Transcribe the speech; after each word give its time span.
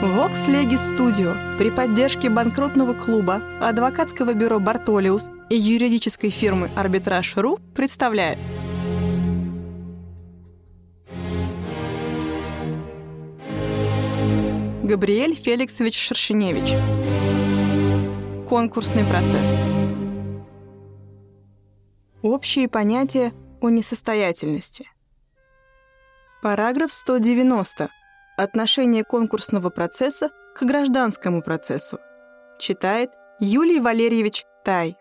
Vox 0.00 0.46
Legis 0.46 0.94
Studio. 0.94 1.58
При 1.58 1.70
поддержке 1.70 2.30
банкротного 2.30 2.94
клуба, 2.94 3.42
адвокатского 3.60 4.32
бюро 4.32 4.60
«Бартолиус» 4.60 5.28
и 5.50 5.56
юридической 5.56 6.30
фирмы 6.30 6.70
«Арбитраж.ру» 6.76 7.58
представляет 7.74 8.38
Габриэль 14.84 15.34
Феликсович 15.34 15.98
Шершеневич. 15.98 16.76
Конкурсный 18.48 19.04
процесс. 19.04 19.56
Общие 22.22 22.68
понятия 22.68 23.32
о 23.60 23.68
несостоятельности. 23.68 24.88
Параграф 26.40 26.92
190 26.92 27.90
Отношение 28.40 29.02
конкурсного 29.02 29.68
процесса 29.68 30.30
к 30.54 30.62
гражданскому 30.62 31.42
процессу. 31.42 31.98
Читает 32.60 33.10
Юлий 33.40 33.80
Валерьевич 33.80 34.44
Тай. 34.64 34.94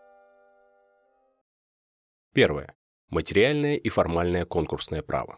Первое. 2.34 2.73
Материальное 3.12 3.76
и 3.76 3.90
формальное 3.90 4.45
конкурсное 4.45 5.04
право. 5.04 5.38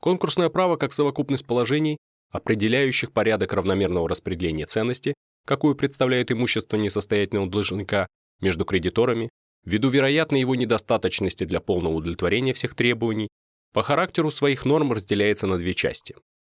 Конкурсное 0.00 0.48
право 0.48 0.76
как 0.76 0.92
совокупность 0.92 1.46
положений, 1.46 1.98
определяющих 2.32 3.12
порядок 3.12 3.52
равномерного 3.52 4.08
распределения 4.08 4.66
ценности, 4.66 5.14
какую 5.46 5.76
представляет 5.76 6.32
имущество 6.32 6.76
несостоятельного 6.76 7.48
должника 7.48 8.08
между 8.40 8.64
кредиторами, 8.64 9.30
ввиду 9.64 9.90
вероятной 9.90 10.40
его 10.40 10.56
недостаточности 10.56 11.44
для 11.44 11.60
полного 11.60 11.92
удовлетворения 11.92 12.52
всех 12.52 12.74
требований, 12.74 13.28
по 13.72 13.84
характеру 13.84 14.32
своих 14.32 14.64
норм 14.64 14.90
разделяется 14.90 15.46
на 15.46 15.56
две 15.56 15.72
части 15.72 16.16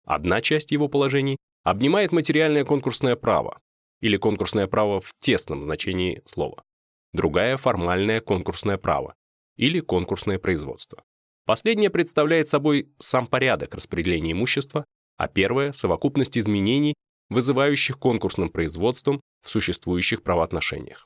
Одна 0.07 0.39
часть 0.39 0.71
его 0.71 0.87
положений 0.87 1.35
обнимает 1.63 2.13
материальное 2.13 2.63
конкурсное 2.63 3.17
право, 3.17 3.59
или 3.99 4.15
конкурсное 4.15 4.65
право 4.65 5.01
в 5.01 5.11
тесном 5.19 5.63
значении 5.63 6.21
слова. 6.23 6.63
Другая– 7.11 7.57
формальное 7.57 8.21
конкурсное 8.21 8.77
право, 8.77 9.15
или 9.57 9.81
конкурсное 9.81 10.39
производство. 10.39 11.03
Последнее 11.45 11.89
представляет 11.89 12.47
собой 12.47 12.89
сам 12.99 13.27
порядок 13.27 13.75
распределения 13.75 14.31
имущества, 14.31 14.85
а 15.17 15.27
первое– 15.27 15.71
совокупность 15.73 16.37
изменений, 16.37 16.93
вызывающих 17.29 17.99
конкурсным 17.99 18.49
производством 18.49 19.19
в 19.43 19.49
существующих 19.49 20.23
правоотношениях. 20.23 21.05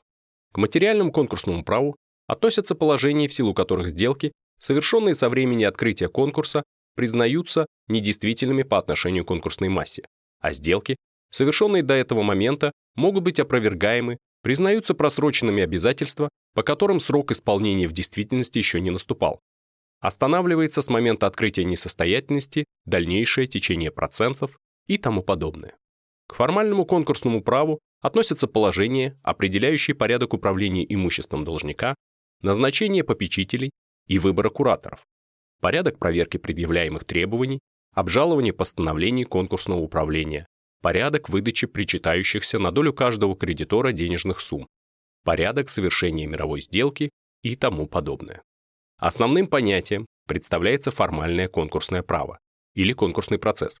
К 0.52 0.58
материальному 0.58 1.10
конкурсному 1.10 1.64
праву 1.64 1.96
относятся 2.28 2.76
положения, 2.76 3.26
в 3.26 3.34
силу 3.34 3.52
которых 3.52 3.90
сделки, 3.90 4.30
совершенные 4.60 5.14
со 5.14 5.28
времени 5.28 5.64
открытия 5.64 6.08
конкурса, 6.08 6.62
признаются 6.94 7.66
недействительными 7.88 8.62
по 8.62 8.78
отношению 8.78 9.24
к 9.24 9.28
конкурсной 9.28 9.68
массе, 9.68 10.04
а 10.40 10.52
сделки, 10.52 10.96
совершенные 11.30 11.82
до 11.82 11.94
этого 11.94 12.22
момента, 12.22 12.72
могут 12.94 13.24
быть 13.24 13.40
опровергаемы, 13.40 14.18
признаются 14.42 14.94
просроченными 14.94 15.62
обязательства, 15.62 16.28
по 16.54 16.62
которым 16.62 17.00
срок 17.00 17.30
исполнения 17.30 17.88
в 17.88 17.92
действительности 17.92 18.58
еще 18.58 18.80
не 18.80 18.90
наступал. 18.90 19.40
Останавливается 20.00 20.82
с 20.82 20.90
момента 20.90 21.26
открытия 21.26 21.64
несостоятельности 21.64 22.64
дальнейшее 22.84 23.46
течение 23.46 23.92
процентов 23.92 24.58
и 24.86 24.98
тому 24.98 25.22
подобное. 25.22 25.76
К 26.26 26.34
формальному 26.34 26.84
конкурсному 26.84 27.42
праву 27.42 27.78
относятся 28.00 28.48
положения, 28.48 29.18
определяющие 29.22 29.94
порядок 29.94 30.34
управления 30.34 30.84
имуществом 30.92 31.44
должника, 31.44 31.94
назначение 32.42 33.04
попечителей 33.04 33.70
и 34.08 34.18
выбора 34.18 34.50
кураторов, 34.50 35.04
порядок 35.62 36.00
проверки 36.00 36.38
предъявляемых 36.38 37.04
требований, 37.04 37.60
обжалование 37.94 38.52
постановлений 38.52 39.24
конкурсного 39.24 39.78
управления, 39.78 40.48
порядок 40.82 41.28
выдачи 41.28 41.68
причитающихся 41.68 42.58
на 42.58 42.72
долю 42.72 42.92
каждого 42.92 43.36
кредитора 43.36 43.92
денежных 43.92 44.40
сумм, 44.40 44.66
порядок 45.24 45.68
совершения 45.68 46.26
мировой 46.26 46.60
сделки 46.60 47.10
и 47.44 47.54
тому 47.54 47.86
подобное. 47.86 48.42
Основным 48.98 49.46
понятием 49.46 50.04
представляется 50.26 50.90
формальное 50.90 51.46
конкурсное 51.46 52.02
право 52.02 52.40
или 52.74 52.92
конкурсный 52.92 53.38
процесс, 53.38 53.80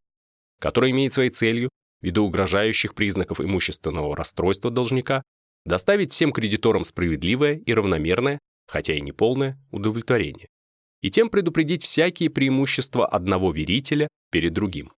который 0.60 0.92
имеет 0.92 1.12
своей 1.12 1.30
целью, 1.30 1.68
ввиду 2.00 2.24
угрожающих 2.24 2.94
признаков 2.94 3.40
имущественного 3.40 4.16
расстройства 4.16 4.70
должника, 4.70 5.24
доставить 5.64 6.12
всем 6.12 6.30
кредиторам 6.30 6.84
справедливое 6.84 7.56
и 7.56 7.74
равномерное, 7.74 8.38
хотя 8.68 8.94
и 8.94 9.00
неполное, 9.00 9.58
удовлетворение 9.72 10.46
и 11.02 11.10
тем 11.10 11.28
предупредить 11.28 11.82
всякие 11.82 12.30
преимущества 12.30 13.06
одного 13.06 13.52
верителя 13.52 14.08
перед 14.30 14.52
другим. 14.52 14.92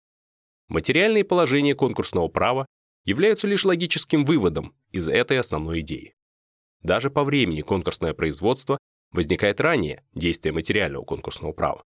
Материальные 0.68 1.24
положения 1.24 1.76
конкурсного 1.76 2.28
права 2.28 2.68
являются 3.06 3.48
лишь 3.48 3.66
логическим 3.66 4.26
выводом 4.26 4.76
из 4.92 5.08
этой 5.08 5.40
основной 5.40 5.80
идеи. 5.80 6.14
Даже 6.82 7.10
по 7.10 7.24
времени 7.24 7.62
конкурсное 7.62 8.14
производство 8.14 8.78
возникает 9.12 9.62
ранее 9.62 10.04
действия 10.14 10.52
материального 10.52 11.04
конкурсного 11.04 11.54
права. 11.54 11.84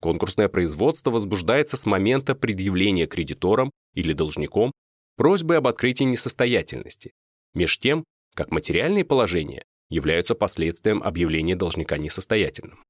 Конкурсное 0.00 0.48
производство 0.48 1.10
возбуждается 1.10 1.76
с 1.76 1.84
момента 1.86 2.34
предъявления 2.36 3.06
кредитором 3.06 3.70
или 3.94 4.12
должником 4.12 4.72
просьбы 5.16 5.56
об 5.56 5.66
открытии 5.66 6.04
несостоятельности, 6.04 7.10
меж 7.54 7.78
тем, 7.78 8.04
как 8.34 8.52
материальные 8.52 9.04
положения 9.04 9.64
являются 9.90 10.36
последствием 10.36 11.02
объявления 11.02 11.56
должника 11.56 11.98
несостоятельным. 11.98 12.84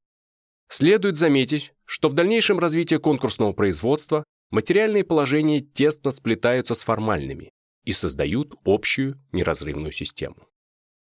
Следует 0.69 1.17
заметить, 1.17 1.73
что 1.87 2.09
в 2.09 2.12
дальнейшем 2.12 2.59
развитии 2.59 2.97
конкурсного 2.97 3.53
производства 3.53 4.25
материальные 4.51 5.05
положения 5.05 5.61
тесно 5.61 6.11
сплетаются 6.11 6.75
с 6.75 6.84
формальными 6.84 7.51
и 7.84 7.93
создают 7.93 8.55
общую 8.65 9.19
неразрывную 9.33 9.93
систему. 9.93 10.47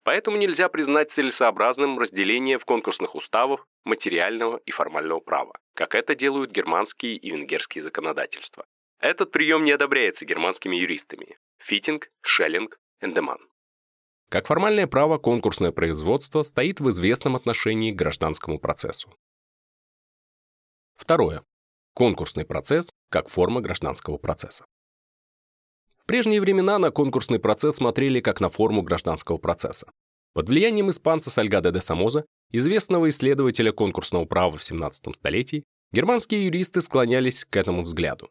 Поэтому 0.04 0.38
нельзя 0.38 0.70
признать 0.70 1.12
целесообразным 1.12 2.00
разделение 2.00 2.58
в 2.58 2.66
конкурсных 2.66 3.16
уставах 3.16 3.68
материального 3.84 4.62
и 4.66 4.72
формального 4.72 5.20
права, 5.20 5.54
как 5.76 5.94
это 5.94 6.16
делают 6.16 6.52
германские 6.52 7.18
и 7.18 7.30
венгерские 7.30 7.84
законодательства. 7.84 8.66
Этот 9.02 9.32
прием 9.32 9.66
не 9.66 9.72
одобряется 9.72 10.26
германскими 10.26 10.78
юристами 10.78 11.38
Фитинг, 11.60 12.10
Шеллинг, 12.22 12.80
Эндеман. 13.02 13.40
Как 14.30 14.48
формальное 14.48 14.88
право, 14.88 15.18
конкурсное 15.18 15.72
производство 15.72 16.44
стоит 16.44 16.80
в 16.80 16.90
известном 16.90 17.36
отношении 17.36 17.92
к 17.92 17.96
гражданскому 17.96 18.60
процессу. 18.60 19.14
Второе. 21.00 21.44
Конкурсный 21.94 22.44
процесс 22.44 22.90
как 23.10 23.30
форма 23.30 23.62
гражданского 23.62 24.18
процесса. 24.18 24.66
В 25.98 26.06
прежние 26.06 26.42
времена 26.42 26.78
на 26.78 26.92
конкурсный 26.92 27.40
процесс 27.40 27.78
смотрели 27.78 28.20
как 28.20 28.42
на 28.42 28.50
форму 28.50 28.82
гражданского 28.82 29.38
процесса. 29.38 29.90
Под 30.34 30.50
влиянием 30.50 30.90
испанца 30.90 31.30
Сальгадо 31.32 31.72
де 31.72 31.80
Самоза, 31.80 32.26
известного 32.52 33.08
исследователя 33.08 33.72
конкурсного 33.72 34.26
права 34.26 34.58
в 34.58 34.64
17 34.64 35.16
столетии, 35.16 35.64
германские 35.94 36.46
юристы 36.46 36.82
склонялись 36.82 37.46
к 37.46 37.56
этому 37.56 37.84
взгляду. 37.84 38.30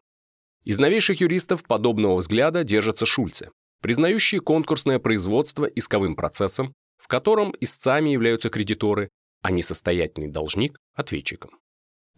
Из 0.63 0.77
новейших 0.77 1.21
юристов 1.21 1.63
подобного 1.63 2.17
взгляда 2.17 2.63
держатся 2.63 3.07
Шульце, 3.07 3.49
признающие 3.81 4.41
конкурсное 4.41 4.99
производство 4.99 5.65
исковым 5.65 6.15
процессом, 6.15 6.75
в 6.97 7.07
котором 7.07 7.55
истцами 7.59 8.11
являются 8.11 8.51
кредиторы, 8.51 9.09
а 9.41 9.49
несостоятельный 9.49 10.29
должник– 10.29 10.77
ответчиком. 10.93 11.59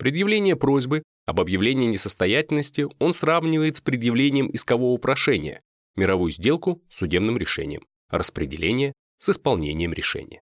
Предъявление 0.02 0.56
просьбы 0.56 1.04
об 1.28 1.40
объявлении 1.42 1.86
несостоятельности 1.86 2.88
он 2.98 3.14
сравнивает 3.14 3.76
с 3.76 3.82
предъявлением 3.82 4.48
искового 4.48 4.98
прошения, 4.98 5.62
мировую 5.96 6.32
сделку 6.32 6.82
с 6.90 6.98
судебным 6.98 7.38
решением, 7.38 7.86
распределение 8.10 8.94
с 9.20 9.30
исполнением 9.30 9.94
решения. 9.94 10.42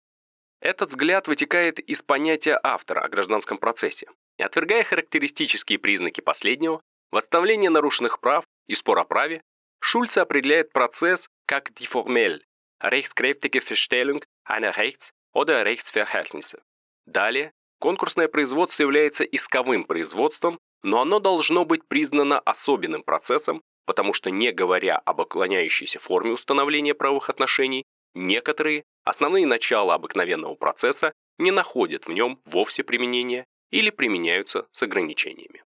Этот 0.60 0.88
взгляд 0.88 1.28
вытекает 1.28 1.78
из 1.78 2.03
понятия 2.03 2.59
автора 2.65 3.03
о 3.03 3.09
гражданском 3.09 3.59
процессе 3.59 4.09
отвергая 4.38 4.82
характеристические 4.82 5.78
признаки 5.78 6.21
последнего, 6.21 6.81
восстановление 7.12 7.71
нарушенных 7.71 8.19
прав 8.19 8.44
и 8.66 8.75
спор 8.75 8.98
о 8.98 9.04
праве, 9.04 9.41
Шульце 9.78 10.18
определяет 10.18 10.72
процесс 10.72 11.28
как 11.47 11.71
die 11.71 11.86
formell, 11.86 12.41
rechtskräftige 12.83 13.60
Feststellung 13.60 14.24
einer 14.45 14.77
Rechts- 14.77 15.12
oder 15.33 15.65
Rechtsverhältnisse. 15.65 16.60
Далее 17.07 17.53
Конкурсное 17.78 18.28
производство 18.28 18.82
является 18.82 19.24
исковым 19.24 19.84
производством, 19.84 20.59
но 20.82 21.00
оно 21.00 21.18
должно 21.18 21.65
быть 21.65 21.86
признано 21.86 22.38
особенным 22.38 23.03
процессом, 23.03 23.62
потому 23.86 24.12
что, 24.12 24.30
не 24.30 24.53
говоря 24.53 24.97
об 24.98 25.21
оклоняющейся 25.21 25.98
форме 25.98 26.32
установления 26.32 26.94
правовых 26.94 27.30
отношений, 27.30 27.84
некоторые 28.15 28.84
основные 29.04 29.47
начала 29.47 29.94
обыкновенного 29.94 30.54
процесса 30.54 31.12
не 31.38 31.50
находят 31.50 32.06
в 32.06 32.12
нем 32.12 32.41
вовсе 32.47 32.84
применения 32.84 33.44
или 33.71 33.91
применяются 33.91 34.66
с 34.71 34.82
ограничениями. 34.82 35.62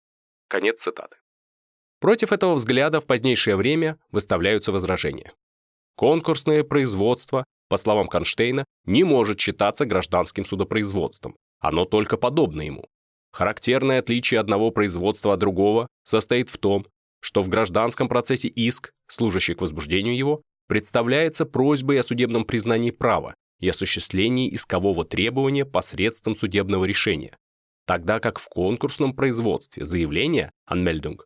Конец 0.48 0.80
цитаты. 0.80 1.16
Против 2.00 2.32
этого 2.32 2.54
взгляда 2.54 3.00
в 3.00 3.06
позднейшее 3.06 3.56
время 3.56 3.98
выставляются 4.10 4.72
возражения. 4.72 5.32
Конкурсное 5.96 6.62
производство, 6.62 7.44
по 7.68 7.76
словам 7.76 8.06
Конштейна, 8.06 8.64
не 8.84 9.02
может 9.02 9.40
считаться 9.40 9.84
гражданским 9.84 10.44
судопроизводством, 10.44 11.36
оно 11.60 11.84
только 11.84 12.16
подобно 12.16 12.62
ему. 12.62 12.84
Характерное 13.32 14.00
отличие 14.00 14.40
одного 14.40 14.70
производства 14.70 15.34
от 15.34 15.40
другого 15.40 15.86
состоит 16.02 16.48
в 16.48 16.58
том, 16.58 16.86
что 17.20 17.42
в 17.42 17.48
гражданском 17.48 18.08
процессе 18.08 18.48
иск 18.48 18.92
служащий 19.08 19.54
к 19.54 19.60
возбуждению 19.60 20.16
его, 20.16 20.42
представляется 20.68 21.46
просьбой 21.46 21.98
о 21.98 22.02
судебном 22.02 22.44
признании 22.44 22.90
права 22.90 23.34
и 23.58 23.68
осуществлении 23.68 24.52
искового 24.54 25.04
требования 25.04 25.64
посредством 25.64 26.36
судебного 26.36 26.84
решения, 26.84 27.36
тогда 27.86 28.20
как 28.20 28.38
в 28.38 28.48
конкурсном 28.48 29.14
производстве 29.14 29.84
заявление 29.84 30.52
«Anmeldung», 30.70 31.18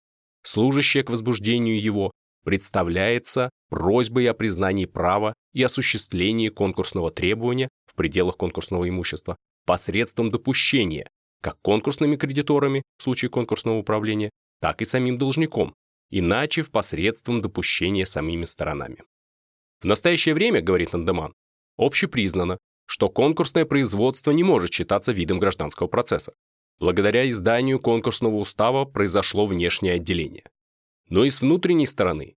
служащее 0.43 1.02
к 1.02 1.11
возбуждению 1.11 1.81
его, 1.81 2.12
представляется 2.44 3.50
просьбой 3.69 4.26
о 4.29 4.34
признании 4.34 4.87
права 4.87 5.34
и 5.52 5.62
осуществлении 5.62 6.49
конкурсного 6.49 7.11
требования 7.11 7.69
в 7.87 7.94
пределах 7.94 8.37
конкурсного 8.37 8.88
имущества 8.88 9.37
посредством 9.64 10.31
допущения 10.31 11.09
как 11.43 11.61
конкурсными 11.61 12.17
кредиторами 12.17 12.82
в 12.99 13.03
случае 13.03 13.29
конкурсного 13.29 13.76
управления, 13.76 14.31
так 14.61 14.81
и 14.81 14.85
самим 14.85 15.19
должником, 15.19 15.75
иначе 16.09 16.62
в 16.62 16.70
посредством 16.70 17.43
допущения 17.43 18.05
самими 18.05 18.44
сторонами. 18.44 18.99
В 19.81 19.85
настоящее 19.85 20.35
время, 20.35 20.62
говорит 20.62 20.94
Андеман, 20.94 21.35
общепризнано, 21.76 22.59
что 22.87 23.09
конкурсное 23.09 23.64
производство 23.64 24.31
не 24.31 24.44
может 24.44 24.73
считаться 24.73 25.12
видом 25.12 25.41
гражданского 25.41 25.88
процесса. 25.88 26.32
Благодаря 26.79 27.29
изданию 27.29 27.81
конкурсного 27.81 28.37
устава 28.37 28.85
произошло 28.85 29.47
внешнее 29.47 29.94
отделение. 29.94 30.44
Но 31.08 31.25
и 31.25 31.31
с 31.31 31.41
внутренней 31.41 31.87
стороны, 31.87 32.35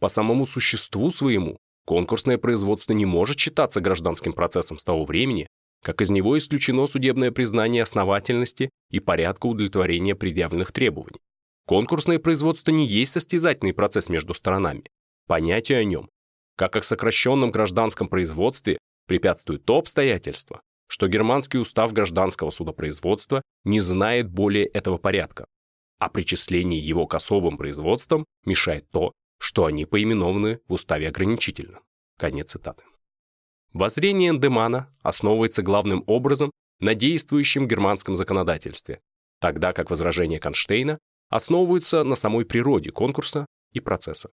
по 0.00 0.08
самому 0.08 0.46
существу 0.46 1.10
своему, 1.10 1.58
конкурсное 1.84 2.38
производство 2.38 2.92
не 2.92 3.04
может 3.04 3.38
считаться 3.38 3.80
гражданским 3.80 4.32
процессом 4.32 4.78
с 4.78 4.84
того 4.84 5.04
времени, 5.04 5.48
как 5.86 6.00
из 6.00 6.10
него 6.10 6.36
исключено 6.36 6.84
судебное 6.86 7.30
признание 7.30 7.84
основательности 7.84 8.70
и 8.90 8.98
порядка 8.98 9.46
удовлетворения 9.46 10.16
предъявленных 10.16 10.72
требований. 10.72 11.20
Конкурсное 11.64 12.18
производство 12.18 12.72
не 12.72 12.84
есть 12.84 13.12
состязательный 13.12 13.72
процесс 13.72 14.08
между 14.08 14.34
сторонами. 14.34 14.90
Понятие 15.28 15.78
о 15.78 15.84
нем, 15.84 16.10
как 16.56 16.74
о 16.74 16.82
сокращенном 16.82 17.52
гражданском 17.52 18.08
производстве, 18.08 18.78
препятствует 19.06 19.64
то 19.64 19.78
обстоятельство, 19.78 20.60
что 20.88 21.06
германский 21.06 21.58
устав 21.58 21.92
гражданского 21.92 22.50
судопроизводства 22.50 23.42
не 23.62 23.78
знает 23.78 24.28
более 24.28 24.66
этого 24.66 24.98
порядка, 24.98 25.46
а 26.00 26.08
причисление 26.08 26.80
его 26.80 27.06
к 27.06 27.14
особым 27.14 27.56
производствам 27.56 28.24
мешает 28.44 28.90
то, 28.90 29.12
что 29.38 29.66
они 29.66 29.84
поименованы 29.84 30.58
в 30.66 30.72
уставе 30.72 31.06
ограничительно. 31.06 31.78
Конец 32.18 32.50
цитаты. 32.50 32.82
Воззрение 33.78 34.30
Эндемана 34.30 34.90
основывается 35.02 35.62
главным 35.62 36.02
образом 36.06 36.50
на 36.80 36.94
действующем 36.94 37.68
германском 37.68 38.16
законодательстве, 38.16 39.00
тогда 39.38 39.74
как 39.74 39.90
возражения 39.90 40.40
Конштейна 40.40 40.98
основываются 41.28 42.02
на 42.02 42.16
самой 42.16 42.46
природе 42.46 42.90
конкурса 42.90 43.44
и 43.72 43.80
процесса. 43.80 44.30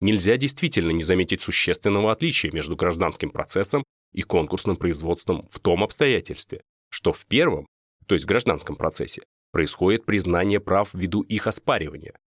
Нельзя 0.00 0.38
действительно 0.38 0.92
не 0.92 1.02
заметить 1.02 1.42
существенного 1.42 2.10
отличия 2.10 2.50
между 2.50 2.74
гражданским 2.74 3.28
процессом 3.28 3.84
и 4.14 4.22
конкурсным 4.22 4.78
производством 4.78 5.46
в 5.50 5.58
том 5.58 5.84
обстоятельстве, 5.84 6.62
что 6.88 7.12
в 7.12 7.26
первом, 7.26 7.66
то 8.06 8.14
есть 8.14 8.24
гражданском 8.24 8.76
процессе, 8.76 9.24
происходит 9.52 10.06
признание 10.06 10.58
прав 10.58 10.94
ввиду 10.94 11.20
их 11.20 11.46
оспаривания. 11.46 12.18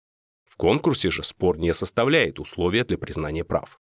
В 0.44 0.56
конкурсе 0.56 1.10
же 1.10 1.24
спор 1.24 1.56
не 1.56 1.72
составляет 1.72 2.38
условия 2.38 2.84
для 2.84 2.98
признания 2.98 3.42
прав. 3.42 3.78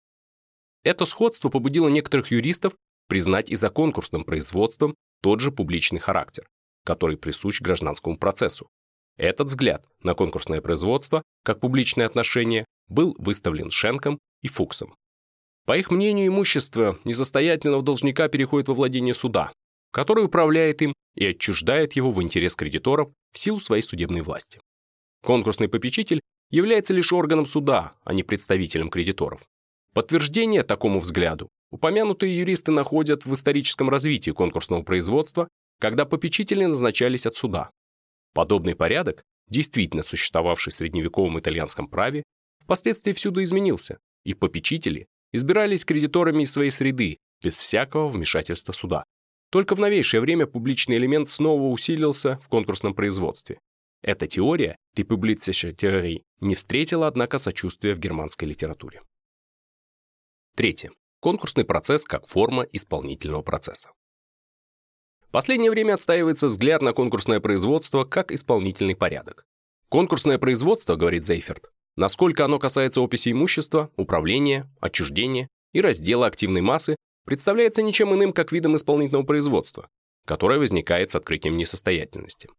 Это 0.84 1.06
сходство 1.06 1.50
побудило 1.50 1.88
некоторых 1.88 2.32
юристов 2.32 2.74
признать 3.08 3.50
и 3.50 3.56
за 3.56 3.70
конкурсным 3.70 4.24
производством 4.24 4.96
тот 5.22 5.40
же 5.42 5.52
публичный 5.52 6.00
характер, 6.00 6.48
который 6.86 7.18
присущ 7.18 7.62
гражданскому 7.62 8.18
процессу. 8.18 8.70
Этот 9.18 9.50
взгляд 9.50 9.86
на 10.02 10.14
конкурсное 10.14 10.62
производство 10.62 11.22
как 11.44 11.60
публичное 11.60 12.06
отношение 12.06 12.66
был 12.88 13.16
выставлен 13.20 13.70
Шенком 13.70 14.20
и 14.42 14.48
Фуксом. 14.48 14.96
По 15.66 15.78
их 15.78 15.92
мнению, 15.92 16.28
имущество 16.28 17.00
несостоятельного 17.04 17.84
должника 17.84 18.28
переходит 18.28 18.68
во 18.68 18.74
владение 18.74 19.14
суда, 19.14 19.52
который 19.92 20.26
управляет 20.26 20.82
им 20.82 20.94
и 21.16 21.28
отчуждает 21.28 21.94
его 21.94 22.12
в 22.12 22.22
интерес 22.24 22.56
кредиторов 22.56 23.12
в 23.32 23.38
силу 23.38 23.60
своей 23.60 23.84
судебной 23.84 24.22
власти. 24.22 24.60
Конкурсный 25.24 25.70
попечитель 25.70 26.22
является 26.50 26.94
лишь 26.94 27.14
органом 27.14 27.46
суда, 27.46 27.94
а 28.04 28.14
не 28.14 28.24
представителем 28.24 28.90
кредиторов. 28.90 29.44
Подтверждение 29.94 30.64
такому 30.64 31.00
взгляду 31.00 31.50
упомянутые 31.72 32.38
юристы 32.38 32.72
находят 32.72 33.26
в 33.26 33.34
историческом 33.34 33.90
развитии 33.90 34.32
конкурсного 34.32 34.84
производства, 34.84 35.48
когда 35.80 36.06
попечители 36.06 36.66
назначались 36.66 37.26
от 37.26 37.36
суда. 37.36 37.72
Подобный 38.34 38.76
порядок, 38.76 39.24
действительно 39.50 40.04
существовавший 40.04 40.72
в 40.72 40.76
средневековом 40.76 41.40
итальянском 41.40 41.88
праве, 41.88 42.24
впоследствии 42.60 43.14
всюду 43.14 43.44
изменился, 43.44 44.00
и 44.24 44.34
попечители 44.34 45.08
избирались 45.34 45.86
кредиторами 45.86 46.44
из 46.44 46.52
своей 46.52 46.72
среды, 46.72 47.18
без 47.44 47.58
всякого 47.58 48.08
вмешательства 48.08 48.74
суда. 48.74 49.04
Только 49.50 49.76
в 49.76 49.80
новейшее 49.80 50.22
время 50.22 50.46
публичный 50.46 50.98
элемент 50.98 51.28
снова 51.28 51.68
усилился 51.68 52.40
в 52.44 52.48
конкурсном 52.48 52.94
производстве. 52.94 53.60
Эта 54.02 54.28
теория, 54.28 54.78
типублицисche 54.96 55.74
теории, 55.74 56.24
не 56.40 56.56
встретила, 56.56 57.08
однако, 57.08 57.38
сочувствия 57.38 57.94
в 57.94 58.00
германской 58.00 58.48
литературе. 58.48 59.02
Третье. 60.56 60.92
Конкурсный 61.22 61.64
процесс 61.64 62.04
как 62.04 62.28
форма 62.28 62.64
исполнительного 62.64 63.42
процесса. 63.42 63.92
В 65.28 65.32
последнее 65.32 65.72
время 65.72 65.94
отстаивается 65.94 66.48
взгляд 66.48 66.82
на 66.82 66.92
конкурсное 66.92 67.40
производство 67.40 68.04
как 68.04 68.34
исполнительный 68.34 68.98
порядок. 68.98 69.46
Конкурсное 69.88 70.38
производство, 70.38 70.98
говорит 70.98 71.24
Зейферт, 71.24 71.72
насколько 71.96 72.44
оно 72.44 72.60
касается 72.60 73.00
описи 73.00 73.32
имущества, 73.32 73.92
управления, 73.96 74.70
отчуждения 74.82 75.48
и 75.72 75.80
раздела 75.80 76.26
активной 76.26 76.60
массы, 76.60 76.98
представляется 77.26 77.82
ничем 77.82 78.14
иным, 78.14 78.34
как 78.34 78.52
видом 78.52 78.76
исполнительного 78.76 79.24
производства, 79.24 79.88
которое 80.26 80.60
возникает 80.60 81.12
с 81.12 81.16
открытием 81.16 81.56
несостоятельности. 81.56 82.50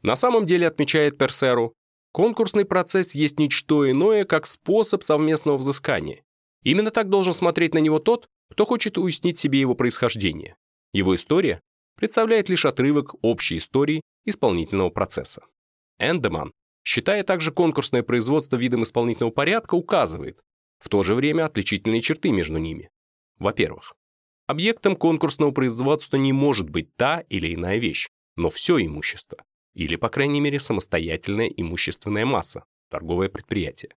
На 0.00 0.16
самом 0.16 0.46
деле, 0.46 0.66
отмечает 0.66 1.18
Персеру, 1.18 1.74
конкурсный 2.12 2.64
процесс 2.64 3.14
есть 3.14 3.38
ничто 3.38 3.90
иное, 3.90 4.24
как 4.24 4.46
способ 4.46 5.02
совместного 5.02 5.58
взыскания, 5.58 6.23
Именно 6.64 6.90
так 6.90 7.08
должен 7.08 7.34
смотреть 7.34 7.74
на 7.74 7.78
него 7.78 7.98
тот, 7.98 8.26
кто 8.50 8.66
хочет 8.66 8.98
уяснить 8.98 9.38
себе 9.38 9.60
его 9.60 9.74
происхождение. 9.74 10.56
Его 10.92 11.14
история 11.14 11.60
представляет 11.96 12.48
лишь 12.48 12.64
отрывок 12.64 13.14
общей 13.22 13.58
истории 13.58 14.00
исполнительного 14.24 14.90
процесса. 14.90 15.44
Эндеман, 15.98 16.52
считая 16.82 17.22
также 17.22 17.52
конкурсное 17.52 18.02
производство 18.02 18.56
видом 18.56 18.82
исполнительного 18.82 19.30
порядка, 19.30 19.74
указывает 19.74 20.40
в 20.78 20.88
то 20.88 21.02
же 21.02 21.14
время 21.14 21.46
отличительные 21.46 22.00
черты 22.00 22.30
между 22.30 22.58
ними. 22.58 22.90
Во-первых, 23.38 23.94
объектом 24.46 24.96
конкурсного 24.96 25.50
производства 25.50 26.16
не 26.16 26.32
может 26.32 26.68
быть 26.68 26.94
та 26.96 27.20
или 27.28 27.54
иная 27.54 27.78
вещь, 27.78 28.08
но 28.36 28.50
все 28.50 28.78
имущество, 28.84 29.44
или, 29.74 29.96
по 29.96 30.08
крайней 30.08 30.40
мере, 30.40 30.58
самостоятельная 30.58 31.48
имущественная 31.48 32.26
масса, 32.26 32.64
торговое 32.90 33.28
предприятие. 33.28 33.94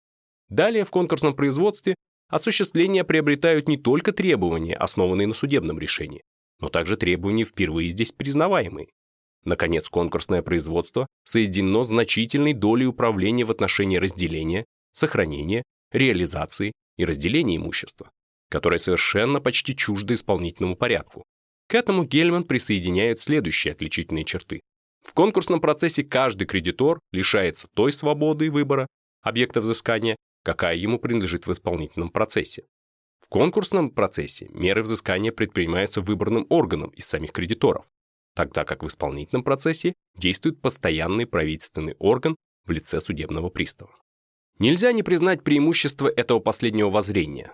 Далее 0.49 0.83
в 0.83 0.91
конкурсном 0.91 1.35
производстве 1.35 1.95
осуществление 2.27 3.03
приобретают 3.03 3.67
не 3.67 3.77
только 3.77 4.11
требования, 4.11 4.75
основанные 4.75 5.27
на 5.27 5.33
судебном 5.33 5.79
решении, 5.79 6.23
но 6.59 6.69
также 6.69 6.97
требования 6.97 7.45
впервые 7.45 7.89
здесь 7.89 8.11
признаваемые. 8.11 8.87
Наконец, 9.43 9.89
конкурсное 9.89 10.41
производство 10.41 11.07
соединено 11.23 11.83
значительной 11.83 12.53
долей 12.53 12.87
управления 12.87 13.45
в 13.45 13.51
отношении 13.51 13.97
разделения, 13.97 14.65
сохранения, 14.91 15.63
реализации 15.91 16.73
и 16.97 17.05
разделения 17.05 17.57
имущества, 17.57 18.09
которое 18.49 18.79
совершенно 18.79 19.39
почти 19.39 19.75
чуждо 19.75 20.15
исполнительному 20.15 20.75
порядку. 20.75 21.23
К 21.67 21.75
этому 21.75 22.03
Гельман 22.03 22.43
присоединяет 22.43 23.19
следующие 23.19 23.73
отличительные 23.73 24.25
черты. 24.25 24.61
В 25.03 25.13
конкурсном 25.13 25.61
процессе 25.61 26.03
каждый 26.03 26.45
кредитор 26.45 26.99
лишается 27.11 27.67
той 27.75 27.91
свободы 27.91 28.49
выбора 28.49 28.87
объекта 29.21 29.61
взыскания, 29.61 30.15
какая 30.45 30.75
ему 30.75 30.99
принадлежит 30.99 31.47
в 31.47 31.51
исполнительном 31.51 32.11
процессе. 32.11 32.67
В 33.19 33.27
конкурсном 33.27 33.89
процессе 33.89 34.47
меры 34.51 34.83
взыскания 34.83 35.31
предпринимаются 35.31 36.01
выборным 36.01 36.45
органом 36.49 36.91
из 36.91 37.07
самих 37.07 37.31
кредиторов, 37.31 37.87
тогда 38.35 38.63
как 38.63 38.83
в 38.83 38.87
исполнительном 38.87 39.43
процессе 39.43 39.95
действует 40.15 40.61
постоянный 40.61 41.25
правительственный 41.25 41.95
орган 41.97 42.35
в 42.65 42.71
лице 42.71 42.99
судебного 42.99 43.49
пристава. 43.49 43.91
Нельзя 44.59 44.91
не 44.91 45.01
признать 45.01 45.43
преимущество 45.43 46.07
этого 46.07 46.39
последнего 46.39 46.91
воззрения. 46.91 47.51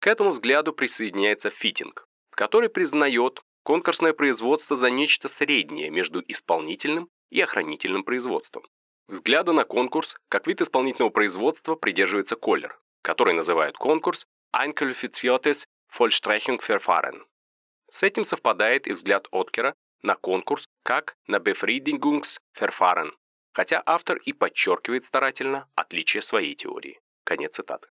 К 0.00 0.08
этому 0.08 0.30
взгляду 0.30 0.74
присоединяется 0.74 1.48
Фитинг, 1.48 2.04
который 2.30 2.68
признает 2.68 3.40
конкурсное 3.62 4.12
производство 4.12 4.76
за 4.76 4.90
нечто 4.90 5.28
среднее 5.28 5.88
между 5.88 6.22
исполнительным 6.28 7.08
и 7.30 7.40
охранительным 7.40 8.04
производством. 8.04 8.64
Взгляда 9.08 9.52
на 9.52 9.64
конкурс 9.64 10.16
как 10.28 10.46
вид 10.46 10.62
исполнительного 10.62 11.10
производства 11.10 11.74
придерживается 11.74 12.36
Коллер, 12.36 12.78
который 13.02 13.34
называет 13.34 13.76
конкурс 13.76 14.26
«Einqualifiziertes 14.54 15.66
Vollstreckungsverfahren». 15.96 17.22
С 17.90 18.02
этим 18.02 18.24
совпадает 18.24 18.86
и 18.86 18.92
взгляд 18.92 19.28
Откера 19.30 19.74
на 20.02 20.14
конкурс 20.14 20.66
как 20.82 21.16
на 21.26 21.36
Befriedigungsverfahren, 21.36 23.10
хотя 23.52 23.82
автор 23.84 24.16
и 24.16 24.32
подчеркивает 24.32 25.04
старательно 25.04 25.68
отличие 25.74 26.22
своей 26.22 26.54
теории. 26.54 27.00
Конец 27.24 27.56
цитаты. 27.56 27.88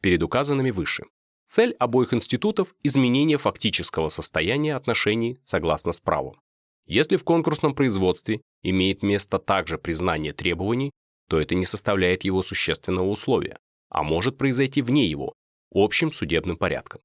перед 0.00 0.22
указанными 0.22 0.70
выше. 0.70 1.04
Цель 1.44 1.74
обоих 1.78 2.12
институтов– 2.12 2.74
изменение 2.82 3.38
фактического 3.38 4.08
состояния 4.08 4.76
отношений 4.76 5.40
согласно 5.44 5.92
с 5.92 6.00
правом. 6.00 6.40
Если 6.88 7.16
в 7.16 7.24
конкурсном 7.24 7.74
производстве 7.74 8.40
имеет 8.62 9.02
место 9.02 9.38
также 9.38 9.76
признание 9.76 10.32
требований, 10.32 10.90
то 11.28 11.38
это 11.38 11.54
не 11.54 11.66
составляет 11.66 12.24
его 12.24 12.40
существенного 12.40 13.08
условия, 13.08 13.58
а 13.90 14.02
может 14.02 14.38
произойти 14.38 14.80
вне 14.80 15.06
его, 15.06 15.34
общим 15.70 16.10
судебным 16.10 16.56
порядком. 16.56 17.02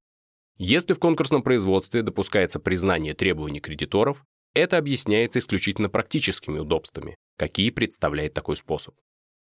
Если 0.58 0.94
в 0.94 1.00
конкурсном 1.00 1.44
производстве 1.44 2.02
допускается 2.02 2.62
признание 2.62 3.14
требований 3.14 3.60
кредиторов, 3.60 4.24
это 4.54 4.78
объясняется 4.78 5.40
исключительно 5.40 5.90
практическими 5.90 6.60
удобствами, 6.60 7.18
какие 7.38 7.70
представляет 7.70 8.34
такой 8.34 8.56
способ. 8.56 8.96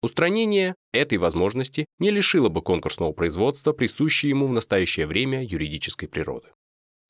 Устранение 0.01 0.77
этой 0.93 1.19
возможности 1.19 1.87
не 1.99 2.13
лишило 2.13 2.49
бы 2.49 2.63
конкурсного 2.63 3.13
производства 3.13 3.73
присущей 3.73 4.29
ему 4.29 4.47
в 4.47 4.53
настоящее 4.53 5.09
время 5.09 5.43
юридической 5.43 6.07
природы. 6.07 6.51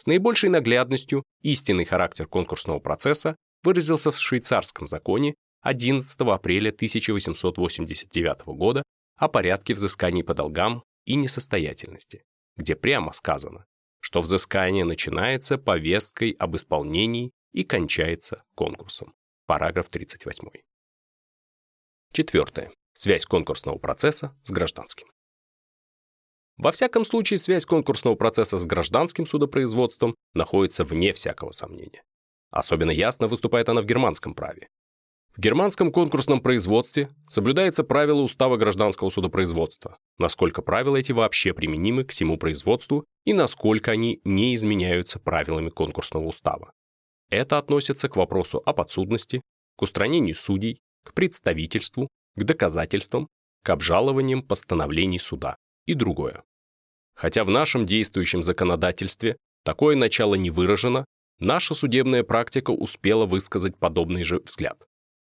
С 0.02 0.06
наибольшей 0.06 0.48
наглядностью 0.48 1.24
истинный 1.42 1.84
характер 1.84 2.26
конкурсного 2.26 2.78
процесса 2.78 3.36
выразился 3.62 4.10
в 4.10 4.18
швейцарском 4.18 4.86
законе 4.86 5.34
11 5.60 6.18
апреля 6.22 6.70
1889 6.70 8.46
года 8.46 8.82
о 9.18 9.28
порядке 9.28 9.74
взысканий 9.74 10.24
по 10.24 10.32
долгам 10.32 10.84
и 11.04 11.16
несостоятельности, 11.16 12.22
где 12.56 12.76
прямо 12.76 13.12
сказано, 13.12 13.66
что 14.00 14.22
взыскание 14.22 14.86
начинается 14.86 15.58
повесткой 15.58 16.30
об 16.30 16.56
исполнении 16.56 17.32
и 17.52 17.62
кончается 17.62 18.42
конкурсом. 18.54 19.12
Параграф 19.44 19.90
38. 19.90 20.48
Четвертое. 22.14 22.72
Связь 22.94 23.26
конкурсного 23.26 23.76
процесса 23.76 24.34
с 24.44 24.50
гражданским. 24.50 25.08
Во 26.60 26.72
всяком 26.72 27.06
случае, 27.06 27.38
связь 27.38 27.64
конкурсного 27.64 28.16
процесса 28.16 28.58
с 28.58 28.66
гражданским 28.66 29.24
судопроизводством 29.24 30.14
находится 30.34 30.84
вне 30.84 31.14
всякого 31.14 31.52
сомнения. 31.52 32.02
Особенно 32.50 32.90
ясно 32.90 33.28
выступает 33.28 33.70
она 33.70 33.80
в 33.80 33.86
германском 33.86 34.34
праве. 34.34 34.68
В 35.34 35.40
германском 35.40 35.90
конкурсном 35.90 36.42
производстве 36.42 37.08
соблюдается 37.30 37.82
правило 37.82 38.20
устава 38.20 38.58
гражданского 38.58 39.08
судопроизводства, 39.08 39.96
насколько 40.18 40.60
правила 40.60 40.96
эти 40.96 41.12
вообще 41.12 41.54
применимы 41.54 42.04
к 42.04 42.10
всему 42.10 42.36
производству 42.36 43.06
и 43.24 43.32
насколько 43.32 43.92
они 43.92 44.20
не 44.24 44.54
изменяются 44.54 45.18
правилами 45.18 45.70
конкурсного 45.70 46.26
устава. 46.26 46.72
Это 47.30 47.56
относится 47.56 48.10
к 48.10 48.16
вопросу 48.16 48.60
о 48.66 48.74
подсудности, 48.74 49.40
к 49.76 49.82
устранению 49.82 50.34
судей, 50.34 50.82
к 51.06 51.14
представительству, 51.14 52.08
к 52.36 52.44
доказательствам, 52.44 53.28
к 53.62 53.70
обжалованиям 53.70 54.42
постановлений 54.42 55.18
суда 55.18 55.56
и 55.86 55.94
другое. 55.94 56.42
Хотя 57.14 57.44
в 57.44 57.50
нашем 57.50 57.86
действующем 57.86 58.42
законодательстве 58.42 59.36
такое 59.64 59.96
начало 59.96 60.34
не 60.34 60.50
выражено, 60.50 61.04
наша 61.38 61.74
судебная 61.74 62.22
практика 62.22 62.70
успела 62.70 63.26
высказать 63.26 63.76
подобный 63.76 64.22
же 64.22 64.40
взгляд. 64.40 64.82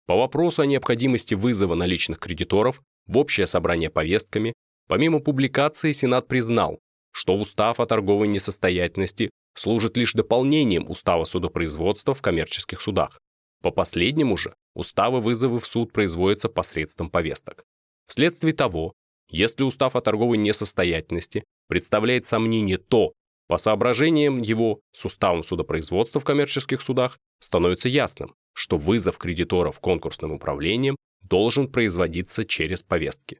По 0.05 0.15
вопросу 0.15 0.61
о 0.61 0.65
необходимости 0.65 1.33
вызова 1.33 1.75
наличных 1.75 2.19
кредиторов 2.19 2.81
в 3.07 3.17
общее 3.17 3.47
собрание 3.47 3.89
повестками, 3.89 4.53
помимо 4.87 5.19
публикации 5.19 5.91
Сенат 5.91 6.27
признал, 6.27 6.79
что 7.11 7.35
устав 7.37 7.79
о 7.79 7.85
торговой 7.85 8.27
несостоятельности 8.27 9.29
служит 9.55 9.97
лишь 9.97 10.13
дополнением 10.13 10.89
устава 10.89 11.25
судопроизводства 11.25 12.13
в 12.13 12.21
коммерческих 12.21 12.81
судах. 12.81 13.19
По 13.61 13.71
последнему 13.71 14.37
же 14.37 14.53
уставы 14.73 15.21
вызовы 15.21 15.59
в 15.59 15.67
суд 15.67 15.91
производятся 15.91 16.49
посредством 16.49 17.09
повесток. 17.09 17.63
Вследствие 18.07 18.53
того, 18.53 18.93
если 19.29 19.63
устав 19.63 19.95
о 19.95 20.01
торговой 20.01 20.37
несостоятельности 20.37 21.43
представляет 21.71 22.25
сомнение, 22.25 22.77
то, 22.77 23.13
по 23.47 23.55
соображениям 23.55 24.41
его 24.41 24.81
с 24.91 25.05
уставом 25.05 25.41
судопроизводства 25.41 26.19
в 26.19 26.25
коммерческих 26.25 26.81
судах, 26.81 27.17
становится 27.39 27.87
ясным, 27.87 28.35
что 28.53 28.75
вызов 28.77 29.17
кредиторов 29.17 29.79
конкурсным 29.79 30.33
управлением 30.33 30.97
должен 31.21 31.71
производиться 31.71 32.43
через 32.43 32.83
повестки. 32.83 33.39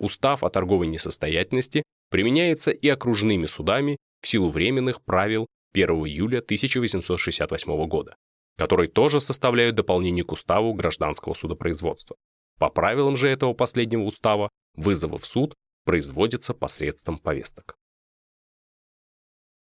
Устав 0.00 0.42
о 0.42 0.50
торговой 0.50 0.88
несостоятельности 0.88 1.84
применяется 2.10 2.72
и 2.72 2.88
окружными 2.88 3.46
судами 3.46 3.98
в 4.20 4.26
силу 4.26 4.50
временных 4.50 5.00
правил 5.04 5.46
1 5.72 5.90
июля 5.90 6.38
1868 6.38 7.86
года, 7.86 8.16
которые 8.58 8.88
тоже 8.88 9.20
составляют 9.20 9.76
дополнение 9.76 10.24
к 10.24 10.32
уставу 10.32 10.74
гражданского 10.74 11.34
судопроизводства. 11.34 12.16
По 12.58 12.68
правилам 12.68 13.16
же 13.16 13.28
этого 13.28 13.52
последнего 13.52 14.02
устава 14.02 14.48
вызовы 14.74 15.18
в 15.18 15.24
суд 15.24 15.54
производятся 15.84 16.54
посредством 16.54 17.18
повесток. 17.18 17.79